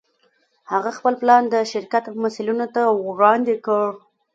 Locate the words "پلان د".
1.21-1.55